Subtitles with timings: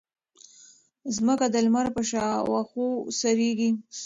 [1.15, 3.69] ځمکه د لمر په شاوخوا څرخي.